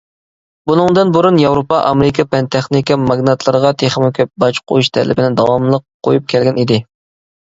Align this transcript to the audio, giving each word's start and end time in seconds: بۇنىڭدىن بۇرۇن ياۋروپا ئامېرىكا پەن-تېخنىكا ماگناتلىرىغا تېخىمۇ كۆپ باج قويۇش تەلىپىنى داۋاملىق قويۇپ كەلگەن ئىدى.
بۇنىڭدىن 0.69 1.09
بۇرۇن 1.15 1.35
ياۋروپا 1.41 1.81
ئامېرىكا 1.89 2.23
پەن-تېخنىكا 2.31 2.97
ماگناتلىرىغا 3.01 3.73
تېخىمۇ 3.81 4.09
كۆپ 4.21 4.31
باج 4.45 4.61
قويۇش 4.73 4.89
تەلىپىنى 4.99 5.31
داۋاملىق 5.43 5.85
قويۇپ 6.09 6.27
كەلگەن 6.35 6.59
ئىدى. 6.65 6.81